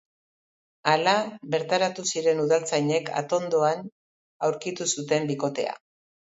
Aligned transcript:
Hala, 0.93 1.13
bertaratu 1.55 2.07
ziren 2.15 2.41
udaltzainek 2.47 3.13
atondoan 3.23 3.87
aurkitu 4.51 4.91
zuten 4.99 5.33
bikotea. 5.35 5.81